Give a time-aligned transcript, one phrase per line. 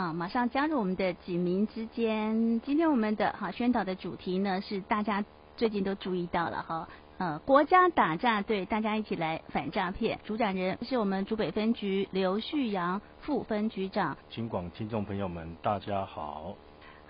[0.00, 2.58] 啊，马上加入我们的警民之间。
[2.62, 5.22] 今天我们的哈宣导的主题呢，是大家
[5.58, 6.88] 最近都注意到了哈，
[7.18, 10.18] 呃，国家打诈对，大家一起来反诈骗。
[10.24, 14.16] 主讲人是我们竹北分局刘旭阳副分局长。
[14.30, 16.54] 请广听众朋友们，大家好。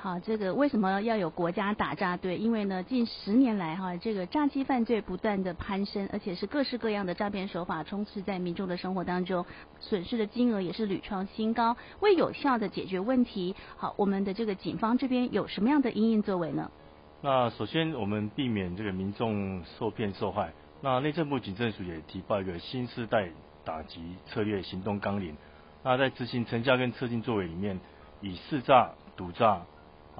[0.03, 2.39] 好，这个为什么要有国家打诈队？
[2.39, 9.45] 因为呢，近十年来哈，这个诈欺犯罪不断的攀升，而且是各式各样的诈骗手法充斥在民众的生活当中，
[9.79, 11.77] 损失的金额也是屡创新高。
[12.01, 16.71] 为有效的解决问题，好，我们的这个警方这边有什么样的因应作为呢？
[17.21, 23.29] 那首先我们避免这个民众受骗受害，那内政部警政署也提报一个新世代
[23.67, 25.37] 打击策略行动纲领。
[25.83, 27.79] 那在执行成效跟策进作为里面，
[28.23, 29.61] 以识诈、堵诈。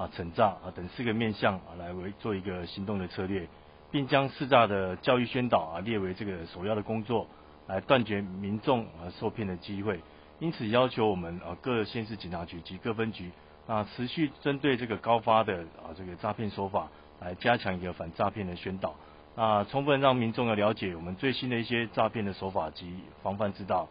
[0.01, 3.47] 啊，惩诈啊等四个面向啊来为做一个行动的策略，
[3.91, 7.27] 并将四诈的教育宣导啊列为这个首要的工作，
[7.67, 10.01] 来断绝民众啊受骗的机会。
[10.39, 13.31] 因此要求我们啊各县市警察局及各分局
[13.67, 16.89] 啊持续针对这个高发的啊这个诈骗手法，
[17.21, 18.95] 来加强一个反诈骗的宣导，
[19.37, 23.87] 啊充分让民众要了解我们最新的一些诈骗的手法及防范之道。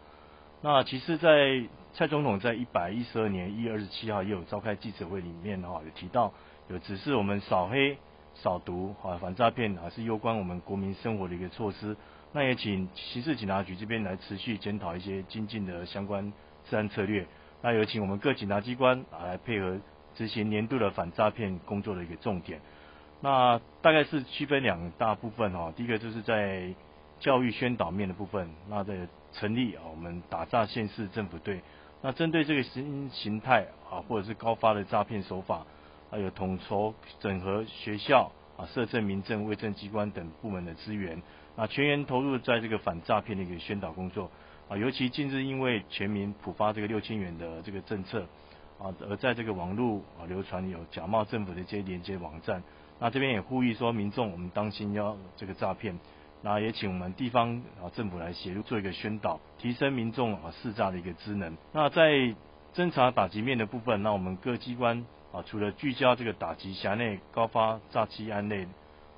[0.62, 1.62] 那其实，在
[1.94, 6.32] 蔡总统在一百一十二年一月二十七号也有召开记者会里面哈，有提到
[6.68, 7.96] 有指示我们扫黑、
[8.34, 11.96] 扫毒啊，反诈骗啊是攸关我们国民生活的一个措施。
[12.32, 16.30] 那也请刑事警察局这边来持续检讨一些精进的相关
[16.68, 17.26] 治安策略。
[17.62, 19.78] 那有请我们各警察机关啊来配合
[20.14, 22.60] 执行年度的反诈骗工作的一个重点。
[23.22, 26.74] 那大概是区分两大部分哈，第一个就是在
[27.20, 31.60] 教育宣导面的部分，那在成立啊，我们打诈县市政府队。
[32.02, 35.66] 那针对这个新形态啊，或者是高发的诈骗手法，
[36.10, 41.20] 还有统筹整合学校啊、社政、民政、卫政机关等部门的资源，
[41.56, 44.30] 啊，全员投入在这个反诈骗的一个宣导工作
[44.70, 44.76] 啊。
[44.78, 48.22] 尤其近日因为全民普发这个六千元的这个政策
[48.78, 52.62] 啊，而在这个网络啊流传有假冒政府的这些连接网站，
[52.98, 55.98] 那这边也呼吁说民众我们当心要这个诈骗。
[56.42, 61.56] 那也请我们地方啊政府来协助做一个宣导，提升民众啊识诈的一个职能。
[61.72, 62.34] 那在
[62.74, 68.66] 侦查打击面的部分，那我们各机关啊除了聚焦这个打击辖内高发诈欺案内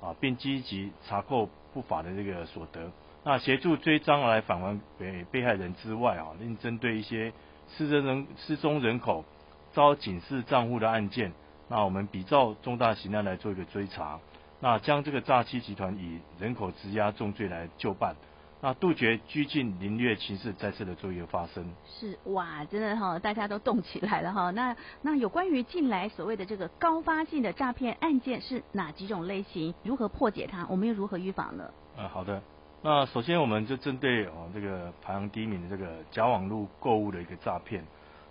[0.01, 2.91] 啊，并积极查扣不法的这个所得，
[3.23, 7.31] 那协助追赃来返还给被害人之外啊，另针对一些
[7.77, 9.23] 失踪人失踪人口
[9.71, 11.31] 遭警示账户的案件，
[11.69, 14.19] 那我们比照重大刑案来做一个追查。
[14.63, 18.15] 那将这个诈欺集团以人口质押重罪来就办，
[18.61, 21.69] 那杜绝拘禁凌虐情事再次的做一个发生。
[21.85, 24.51] 是哇，真的哈，大家都动起来了哈。
[24.55, 29.75] 那那有关于近来所谓的这个高发性的诈骗案件是哪几种类型？
[29.83, 30.65] 如何破解它？
[30.69, 31.69] 我们又如何预防呢？
[31.97, 32.41] 呃，好的。
[32.81, 37.83] 那首先我们就针对哦这个排行第一名的这个假网络购物的一个诈骗，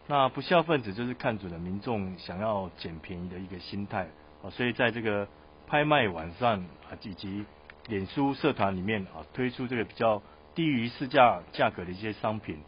[0.07, 4.09] 那不孝分子就是看准了民众想要捡便宜的一个心态
[4.43, 5.29] 啊，所以在这个。
[5.67, 7.45] 拍卖网站啊，以及
[7.89, 10.23] 脸书社团里面啊，推出这个比较
[10.55, 12.59] 低于市价价格的一些商品，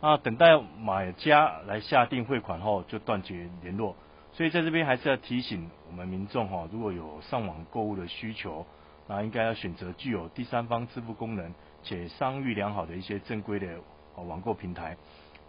[0.00, 3.96] 啊，等待买家来下定汇款后就断绝联络。
[4.32, 8.66] 所以在这边还是要提醒我们民众哈，如果有上网购物的需求，
[9.08, 13.66] 那应该要选择具有第三方支付功能且商誉良好的一些正规的
[14.14, 14.96] 网购平台，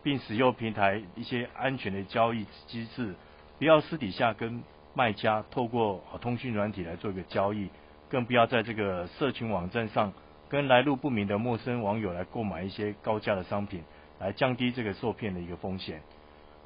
[0.02, 3.16] 并使用平台一些安全的交易机制，
[3.60, 4.64] 不要私底下跟。
[4.94, 7.70] 卖家透过通讯软体来做一个交易，
[8.10, 10.12] 更不要在这个社群网站上
[10.50, 13.84] 跟来路不明的陌生网友来购买一些高价的商品，
[14.20, 16.02] 来降低这个受骗的一个风险。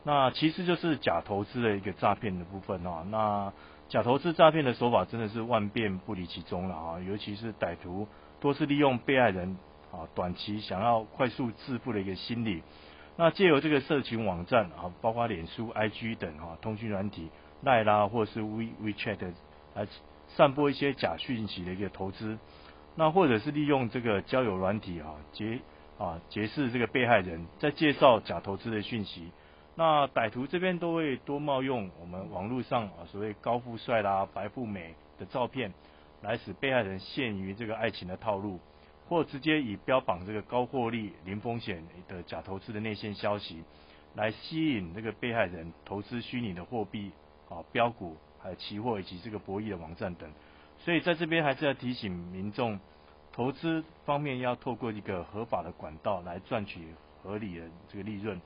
[0.03, 3.05] 那其实就是假投资的一个诈骗的部分啊。
[3.09, 3.53] 那
[3.89, 8.07] 假投资诈骗的手法真的是万变不离其宗了啊，尤其是歹徒
[8.39, 9.57] 多是利用被害人
[9.91, 12.63] 啊短期想要快速致富的一个心理，
[13.17, 17.29] 那借由这个社群网站啊，包括脸书、IG 等啊通讯软体。
[17.65, 19.33] 赖啦，或者是 We WeChat
[19.73, 19.87] 来
[20.27, 22.37] 散播一些假讯息的一个投资，
[22.95, 25.59] 那或者是利用这个交友软体啊，结
[25.97, 29.31] 啊结识这个被害人，在介绍假投资的讯息。
[29.75, 35.73] 那歹徒这边都会多冒用我们网络上啊所谓高富帅啦、白富美的照片，
[36.21, 38.59] 来使被害人陷于这个爱情的套路，
[39.09, 43.63] 或直接以标榜这个高获利、零风险的假投资的内线消息，
[44.13, 47.11] 来吸引这个被害人投资虚拟的货币。
[47.49, 50.29] 啊，标股还有期货以及这个博弈的网站等，
[50.79, 52.79] 所以在这边还是要提醒民众，
[53.31, 56.87] 投资方面要透过一个合法的管道来赚取
[57.21, 58.39] 合理的这个利润。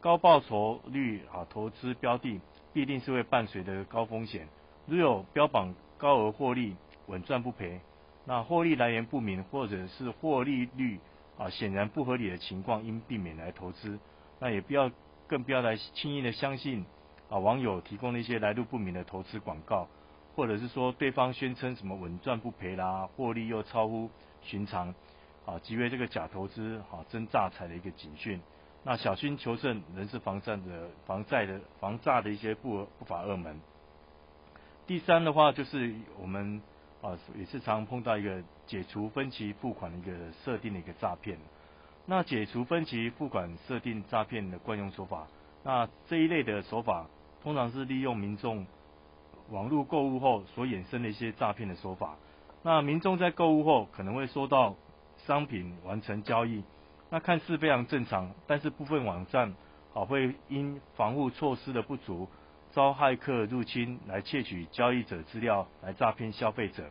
[0.00, 2.40] 高报酬率啊，投资标的
[2.72, 4.48] 必定是会伴随着高风险。
[4.86, 6.76] 如有标榜高额获利、
[7.06, 7.80] 稳赚不赔，
[8.24, 10.98] 那获利来源不明或者是获利率
[11.38, 13.98] 啊显然不合理的情况，应避免来投资。
[14.40, 14.90] 那也不要，
[15.28, 16.84] 更不要来轻易的相信。
[17.32, 19.88] 啊网友提供的一些来路不明的投资广告，
[20.36, 24.10] 或者是说对方宣称什么稳赚不赔啦，获利又超乎
[24.42, 24.94] 寻常，
[25.46, 28.38] 啊，即为这个假投资啊真诈财的一个警讯。
[28.84, 33.58] 那小心求证，仍是防诈的防债的防诈的一些不不法恶门。
[34.86, 36.60] 第三的话就是我们
[37.00, 40.12] 啊也是常碰到一个解除分期付款的一个
[40.44, 41.38] 设定的一个诈骗。
[42.04, 45.28] 那解除分期付款设定诈骗的惯用手法，
[45.62, 47.06] 那这一类的手法
[47.42, 48.66] 通常是利用民众
[49.50, 52.16] 网络购物后所衍生的一些诈骗的手法。
[52.62, 54.76] 那民众在购物后可能会收到
[55.26, 56.62] 商品完成交易。
[57.10, 59.54] 那看似非常正常，但是部分网站
[59.92, 62.28] 啊会因防护措施的不足，
[62.70, 66.84] 遭骇客入侵来窃取交易者资料来诈骗消费者。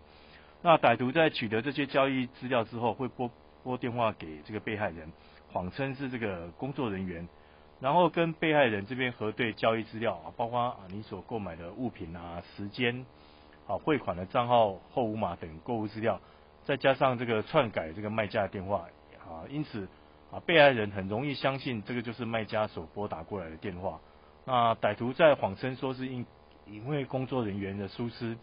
[0.61, 3.31] 那歹徒在取得这些交易资料之后，会拨
[3.63, 5.11] 拨电话给这个被害人，
[5.51, 7.27] 谎称是这个工作人员，
[7.81, 13.05] 然后跟被害人这边核对交易资料啊，包括啊你所购买的物品啊、时间
[13.67, 16.21] 啊、汇款的账号后五码等购物资料，
[16.63, 18.87] 再加上这个篡改这个卖家的电话
[19.27, 19.89] 啊，因此。
[20.31, 23.99] 啊，被害人很容易相信这个就是卖家所拨打过来的电话。
[24.45, 26.25] 那歹徒在谎称说是因
[26.65, 28.37] 因为工作人员的疏失，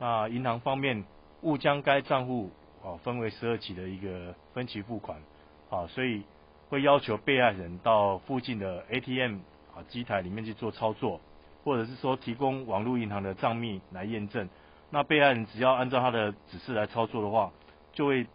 [0.00, 1.04] 那银行方面
[1.42, 2.50] 误将该账户
[2.82, 5.22] 啊分为十二期的一个分期付款，
[5.70, 6.24] 啊，所以
[6.72, 9.36] 会要求被害人到附近的 ATM
[9.76, 11.20] 啊机台里面去做操作，
[11.64, 14.48] 或者是说提供网络银行的账密来验证。
[14.88, 17.52] 那被害人只要按照他的指示来操作的话，
[17.92, 18.26] 就会。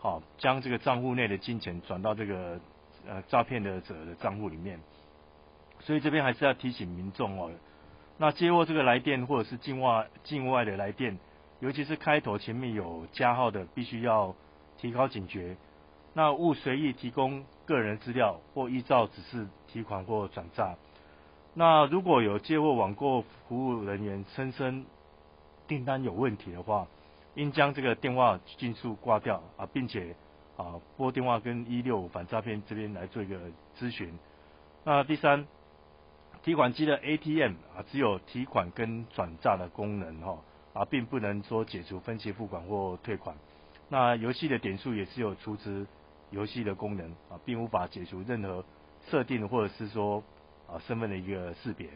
[0.00, 2.60] 好，将这个账户内的金钱转到这个
[3.08, 4.78] 呃诈骗的者的账户里面，
[5.80, 7.50] 所以这边还是要提醒民众哦，
[8.18, 11.18] 那接获这个来电或者是境外境外的来电，
[11.60, 14.34] 尤其是开头前面有加号的，必须要
[14.76, 15.56] 提高警觉，
[16.12, 20.74] 那勿随意提供个人资料或依照指示提款或转账。
[21.54, 24.84] 那如果有接获网购服务人员声称
[25.66, 26.86] 订单有问题的话，
[27.34, 30.14] 应将这个电话尽速挂掉啊，并且
[30.56, 33.38] 啊拨电话跟一六五反诈骗这边来做一个
[33.78, 34.18] 咨询。
[34.84, 35.46] 那第三，
[36.42, 40.38] 提款机的 ATM 啊只有提款跟转账的功能哈
[40.74, 43.36] 啊，并不能说解除分期付款或退款。
[43.88, 45.86] 那游戏的点数也是有储值
[46.34, 48.64] 游戏的功能啊，并无法解除任何
[49.08, 50.22] 设定或者是说
[50.66, 51.88] 啊身份的一个识别。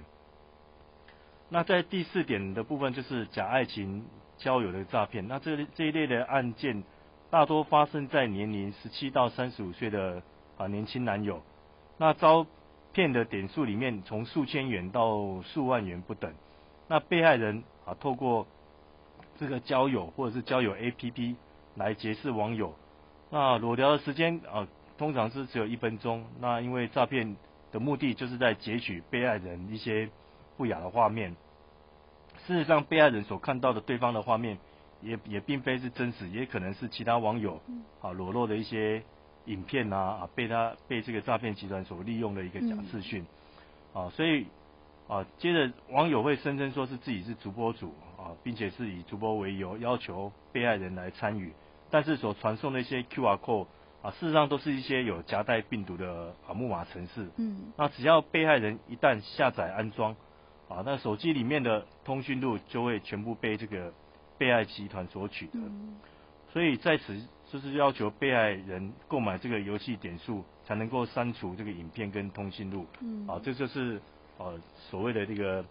[1.50, 4.04] 那在第四点的部分就是假爱情。
[4.40, 6.84] 交友的诈骗，那这这一类的案件，
[7.28, 10.22] 大多发生在年龄十七到三十五岁的
[10.56, 11.42] 啊年轻男友，
[11.96, 12.46] 那遭
[12.92, 16.32] 骗的点数里面从数千元到数万元不等，
[16.86, 18.46] 那被害人啊透过
[19.40, 21.34] 这个交友或者是交友 APP
[21.74, 22.76] 来结识网友，
[23.30, 24.66] 那裸聊的时间啊
[24.96, 27.36] 通常是只有一分钟，那因为诈骗
[27.70, 30.08] 的目的就是在截取被害人一些
[30.56, 31.36] 不雅的画面。
[32.46, 34.58] 事实上，被害人所看到的对方的画面
[35.02, 37.60] 也，也也并非是真实，也可能是其他网友
[38.00, 39.02] 啊裸露的一些
[39.44, 43.26] 影片啊啊，被他被这个诈骗集团所利用的一个假视讯。
[43.92, 44.46] 啊，所以
[45.06, 51.52] 啊，接着网友会声称说是自己是主播主啊，并且是以主播为由要求被害人来参与，
[51.90, 53.66] 但是所传送的一些 QR code
[54.02, 60.14] 啊，事实上都是一些有夹带病毒的啊木马程式，嗯，那只要被害人一旦下载安装。
[60.68, 63.90] 啊，那手机里面的通讯录就会全部被这个
[64.36, 65.96] 被害集团所取得，嗯、
[66.52, 67.18] 所以在此
[67.50, 72.86] 就是要求被害人购买这个游戏点数，才能够删除这个影片跟通讯录。
[73.00, 73.98] 嗯，啊，这就是
[74.36, 74.60] 呃
[74.90, 75.64] 所谓的这个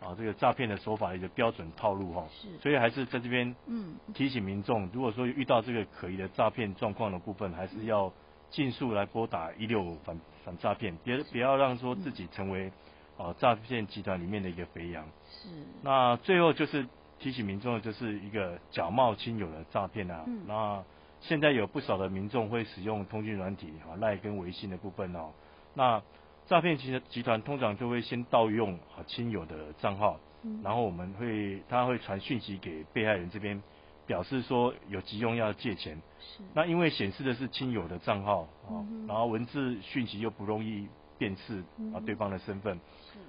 [0.00, 2.26] 啊这个诈骗的手法的一个标准套路哈。
[2.40, 2.48] 是。
[2.58, 8.12] 所以还是在这边嗯提醒民众，如果说遇到这个可疑的诈骗状况的部分，还是要
[8.50, 12.72] 尽速来拨打一六五反反诈骗，别不要让说自己成为。
[13.16, 15.06] 啊，诈骗集团里面的一个肥羊。
[15.30, 15.48] 是。
[15.82, 16.84] 那最后就是
[17.20, 20.24] 提醒民众，就是一个假冒亲友的诈骗啊。
[20.26, 20.42] 嗯。
[20.48, 20.82] 那
[21.20, 25.30] 现在有不少的民众会使用通讯软体啊，赖跟微信的部分哦。
[25.74, 26.02] 那
[26.46, 30.60] 诈骗集集团通常就会先盗用啊亲友的账号，嗯。
[30.62, 33.62] 然后我们会他会传讯息给被害人这边，
[34.06, 36.00] 表示说有急用要借钱。
[36.18, 36.42] 是。
[36.54, 40.88] 那因为显示的是亲友的账号啊，嗯，然后文字讯息又不容易。
[41.16, 41.62] 辨识
[41.94, 42.80] 啊对方的身份，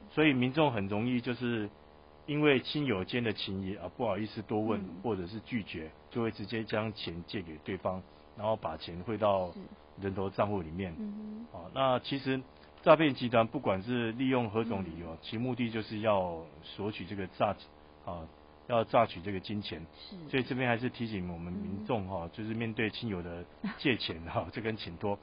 [0.10, 1.69] 所以民众很容易就是
[2.25, 8.01] 因为亲友间的情谊啊，不好意思多问或者是拒绝，就会直接将钱借给对方，
[8.36, 9.53] 然后把钱汇到
[10.01, 10.93] 人头账户里面。
[11.53, 12.41] 啊，那其实
[12.85, 17.55] 诈骗集团不管是利用何种理由，其目的就是要索取这个诈
[18.05, 18.21] 啊。
[18.67, 23.45] 要榨取这个金钱，是所以这边还是提醒我们民众哈，就是面对亲友的
[23.77, 25.19] 借钱哈， 这跟请托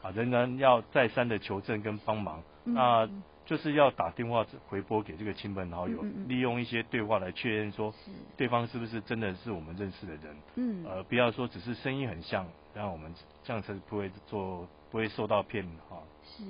[0.00, 2.42] 啊，仍然要再三的求证跟帮忙。
[2.64, 3.06] 那
[3.44, 7.92] 就是要打电话回拨给这个亲朋好友，利用一些对话来确认说，
[8.34, 13.12] 对方是不是真的是我们认识的人，嗯，呃，不要说只是声音很像，让我们
[13.44, 15.98] 这样子不会做，不会受到骗哈。
[16.24, 16.44] 是。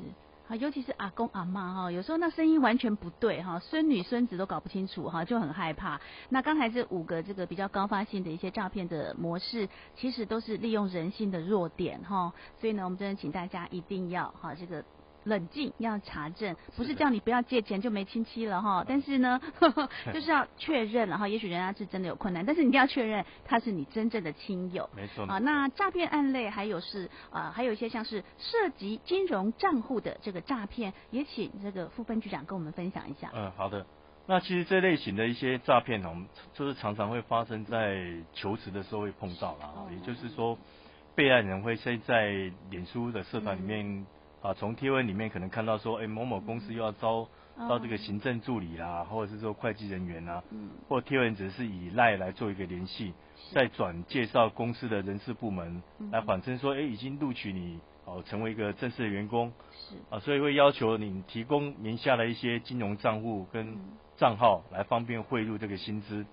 [0.48, 6.00] 啊，尤其是阿公阿妈哈，有时候那声音完全不对哈，孙女孙子都搞不清楚哈，就很害怕。
[6.28, 14.84] 那刚才这五个这个比较高发性的一些诈骗的模式，其实都是利用人性的弱点哈，所以呢，我们真的请大家一定要哈这个。
[15.26, 18.84] 冷静，要查证，不是叫你不要借钱就没亲戚了哈。
[18.88, 21.26] 但是呢，呵 呵就是要确认了哈。
[21.26, 24.88] 也许人家是真的有困难，但是你一定要确认他是你真正的亲友。
[24.94, 25.26] 没错。
[25.26, 33.30] 啊，那诈骗案类还有是啊，还有一些像是涉及金融账户的这个诈骗，也请这个副分局长跟我们分享一下。
[33.34, 33.84] 嗯，好的。
[34.28, 39.86] 那其实这类型的一些诈骗呢，我们就是常常会发生在求职的时候会碰到了哈。
[39.90, 40.56] 也就是说，
[41.14, 44.06] 被害人会先在脸书的社团里面、嗯。
[44.46, 47.26] 啊，从贴文里面可能看到说，哎、欸，某某公司又要招
[47.58, 53.12] 招这个行政助理啦，或者是说会计人员啦，嗯，或贴文只是以赖来做一个联系，
[53.52, 59.96] 再转介绍公司的人事部门来谎称说，哎、欸，已经录取你哦，成为一个正式的员工，是。
[60.10, 63.76] 啊，所以会要求你提供名下的一些金融账户跟
[64.16, 66.24] 账号来方便汇入这个薪资。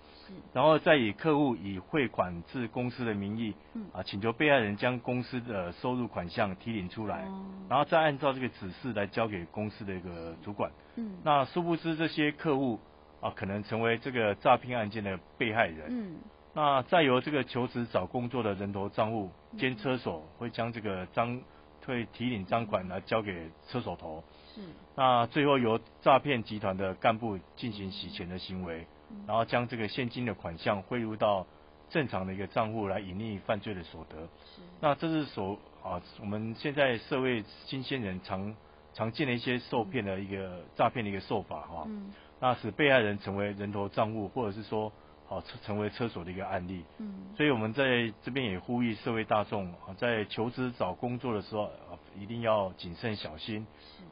[0.54, 3.54] 然后再以客户以汇款至公司的名义，
[3.92, 7.28] 啊，请求被害人将公司的收入款项提领出来，
[7.68, 10.72] 然后再按照这个指示来交给公司的一个主管。
[10.96, 12.80] 嗯，那殊不知这些客户
[13.20, 15.88] 啊，可能成为这个诈骗案件的被害人。
[15.90, 16.16] 嗯，
[16.54, 21.42] 那再由这个求职找工作的人头账户兼车手会将这个赃
[21.82, 24.24] 退提领赃款来交给车手头。
[24.54, 24.62] 是，
[24.96, 28.86] 那最后由诈骗集团的干部进行洗钱的行为。
[29.28, 31.46] 然后将这个现金的款项汇入到
[31.88, 34.16] 正常的一个账户来隐匿犯罪的所得。
[34.44, 34.62] 是。
[34.80, 38.56] 那这是所啊，我们现在社会新鲜人常
[38.92, 41.84] 常见的一些受骗的一个诈骗的一个手法哈。
[41.86, 42.12] 嗯。
[42.40, 44.90] 那使被害人成为人头账户，或者是说
[45.28, 46.84] 啊成为车手的一个案例。
[46.98, 47.26] 嗯。
[47.36, 53.66] 所以我们在这边也呼吁社会大众啊，在求职找工作的时候啊，一定要谨慎小心，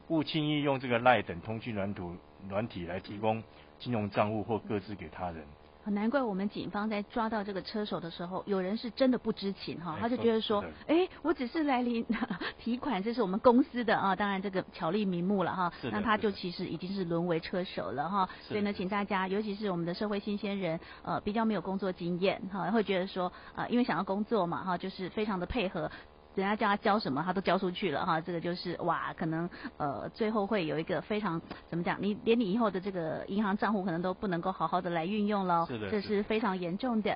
[0.07, 2.15] 勿轻易用这个赖等通讯软土
[2.49, 3.43] 软体来提供。
[3.79, 5.43] 金融账户或各自给他人，
[5.91, 12.05] 难怪我们警方在抓到这个车手的时候，有人是真的不知情哈，他就觉得说，哎，我只是来领
[12.57, 25.91] 提款，这是我们公司的啊，当然这个巧立名目了哈，那他就其实已经是沦为车手了哈，所以呢，请大家，尤其是我们的社会新鲜人，呃，比较没有工作经验哈，会觉得说，呃，因为想要工作嘛哈，就是非常的配合。
[26.35, 28.19] 人家叫他交什么，他都交出去了哈。
[28.19, 31.97] 这个就是哇，可能呃最后会有一个非常怎么讲？
[32.01, 37.15] 你连你以后的这个银行账户可能都不能够好好的来运用了，是的，这是非常严重的。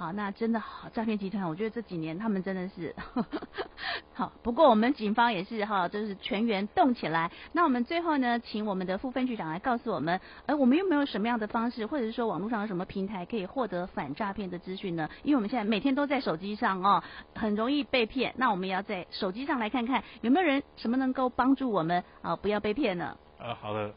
[0.00, 3.42] 好，那真的好诈骗集团，我觉得这几年他们真的是呵呵
[4.14, 4.32] 好。
[4.42, 7.30] 不过我们警方也是哈，就是全员动起来。
[7.52, 15.06] 那我们最后呢，请我们的副分局长来告诉我们，呃，我们有没有什么样的方式，或者是说网络上有什么平台可以获得反诈骗的资讯呢？
[15.22, 17.02] 因为我们现在每天都在手机上哦，
[17.34, 18.32] 很容易被骗。
[18.38, 23.18] 那我们也要在手机上来看看有没有人什么能够帮助我们啊，不要被骗呢？
[23.38, 23.92] 啊，好的。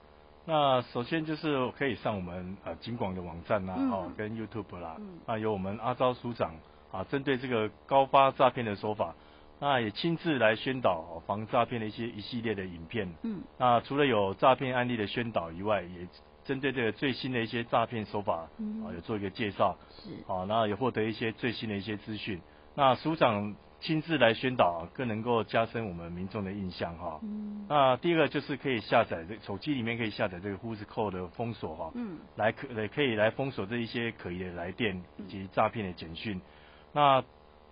[0.45, 6.53] 那首先就是可以上我们呃金广的网站啦、啊，哦、嗯、跟 YouTube 啦，嗯、那由我们阿昭署长
[6.91, 9.15] 啊，针对这个高发诈骗的手法，
[9.59, 13.09] 那也亲自来宣导防诈骗的一些一系列的影片。
[13.23, 16.07] 嗯，那除了有诈骗案例的宣导以外，也
[16.43, 19.77] 针对这个最新的一些诈骗手法，嗯，啊有做一个介绍。
[19.89, 22.41] 是，啊，那也获得一些最新的一些资讯。
[22.75, 23.55] 那署长。
[23.83, 27.19] 亲自来宣导，更能够加深我们民众的印象哈。
[27.21, 27.65] 嗯。
[27.67, 31.91] 那第二个就是可以下载这手机里面可以下载这个 Who's Call 的封锁哈。
[31.93, 32.17] 嗯。
[32.37, 36.39] 来可可以来封锁这一些可疑的来电以及诈骗的简讯。
[36.93, 37.21] 那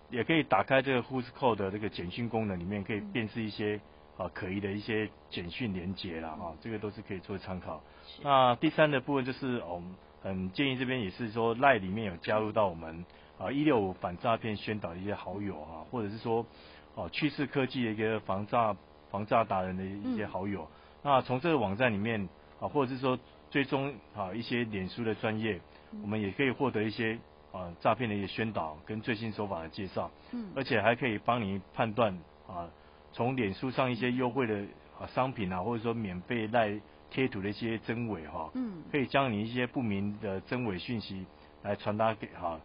[0.10, 3.80] 也可以打开这个 Who's Call 的这个简讯功能，里面可以辨识一些
[4.18, 6.54] 啊可疑的一些简讯连接啦哈。
[6.60, 7.82] 这个都是可以做参考。
[8.22, 13.06] 那第三的部分就是我们很建议这边也是说 LINE 里面有加入到我们。
[13.42, 16.46] 啊，一六五反诈骗宣导的一些好友啊，或者是说，
[16.94, 18.76] 哦，趋势科技的一个防诈
[19.10, 20.68] 防诈达人的一些好友，嗯、
[21.02, 22.30] 那从这个网站里面
[22.60, 23.18] 啊，或者是说
[23.50, 25.60] 追踪啊一些脸书的专页，
[25.92, 27.18] 嗯、我们也可以获得一些
[27.52, 32.16] 啊诈骗的一些宣导跟最新手法的介绍，嗯，而且还可以帮你判断
[32.48, 32.70] 啊，
[33.12, 34.56] 从脸书上一些优惠的
[35.00, 36.80] 啊商品啊，或者说免费赖
[37.10, 41.26] 贴图的一些真伪哈，啊、嗯，可以将你一些不明的真伪讯息
[41.64, 42.50] 来传达给哈。
[42.50, 42.62] 啊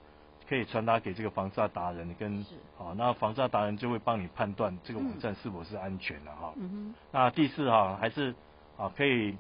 [0.49, 6.53] 可以传达给这个防诈达人跟，是好，那防诈达人就会帮你判断这个网站是否是安全的哈。
[6.57, 6.95] 嗯哼。
[7.11, 8.35] 那第四哈，还是
[8.77, 9.37] 啊可以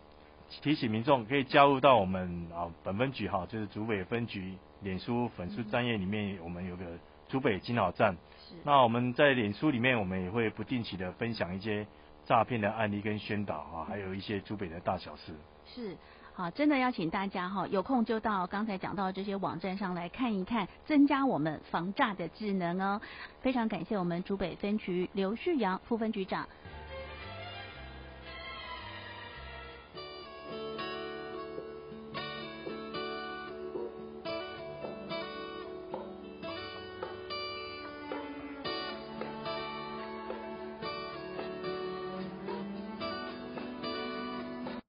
[0.62, 6.84] 提醒民众可以加入到我们啊本分局哈，就是竹北分局脸书粉丝专页里面，我们有个
[7.28, 8.16] 竹北金老站。
[8.48, 8.54] 是。
[8.64, 11.86] 那我们在脸书里面，我们也会不定期的分享一些
[12.24, 15.32] 诈骗的案例跟宣导啊，还有一些竹北的大小事。
[15.66, 15.96] 是。
[16.38, 23.00] 好，真的要请大家哈，有空就到刚才讲到这些网站上来看一看，增加我们防诈的智能哦。
[23.40, 26.46] 非常感谢我们竹北分局刘旭阳副分局长